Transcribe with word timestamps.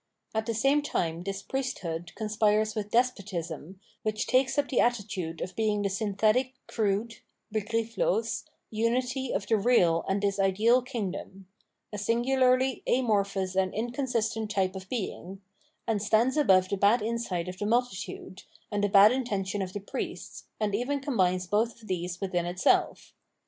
At 0.33 0.47
the 0.47 0.55
same 0.55 0.81
time 0.81 1.21
this 1.21 1.43
priesthood 1.43 2.11
conspires 2.15 2.73
with 2.73 2.89
Despotism, 2.89 3.79
which 4.01 4.25
takes 4.25 4.57
up 4.57 4.67
the 4.67 4.79
attitude 4.79 5.41
of 5.41 5.55
being 5.55 5.83
the 5.83 5.89
S5mthetic 5.89 6.53
crude 6.65 7.17
{begrifflos) 7.53 8.45
unity 8.71 9.31
of 9.31 9.45
the 9.45 9.57
real 9.57 10.03
and 10.09 10.19
this 10.19 10.39
ideal 10.39 10.81
kingdom— 10.81 11.45
a 11.93 11.99
singularly 11.99 12.81
amorphous 12.87 13.55
and 13.55 13.75
inconsistent 13.75 14.49
type 14.49 14.75
of 14.75 14.89
being,— 14.89 15.39
and 15.87 16.01
stands 16.01 16.35
above 16.35 16.69
the 16.69 16.77
bad 16.77 17.03
insight 17.03 17.47
of 17.47 17.59
the 17.59 17.67
multitude, 17.67 18.41
and 18.71 18.83
the 18.83 18.89
bad 18.89 19.11
intention 19.11 19.61
of 19.61 19.71
the 19.73 19.79
priests, 19.79 20.45
and 20.59 20.73
even 20.73 20.99
combines 20.99 21.45
both 21.45 21.79
of 21.79 21.87
these 21.87 22.19
within 22.19 22.47
itself. 22.47 23.13